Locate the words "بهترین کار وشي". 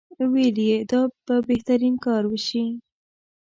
1.49-2.63